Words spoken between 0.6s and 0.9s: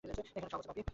আছে, পাপি।